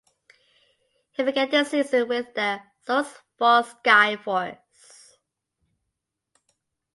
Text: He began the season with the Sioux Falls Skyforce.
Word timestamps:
He 1.11 1.21
began 1.21 1.51
the 1.51 1.63
season 1.63 2.07
with 2.07 2.33
the 2.33 2.59
Sioux 2.87 3.05
Falls 3.37 3.71
Skyforce. 3.85 4.57